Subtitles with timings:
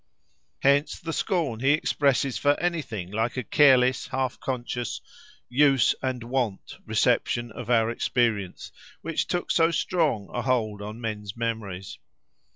[0.63, 4.99] Hence the scorn he expresses for anything like a careless, half conscious,
[5.47, 8.71] "use and wont" reception of our experience,
[9.03, 11.99] which took so strong a hold on men's memories!